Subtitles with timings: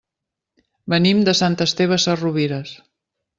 [0.93, 2.73] Venim de Sant Esteve Sesrovires.